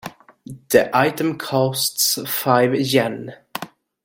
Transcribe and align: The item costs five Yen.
The 0.69 0.89
item 0.97 1.37
costs 1.37 2.17
five 2.27 2.73
Yen. 2.73 3.35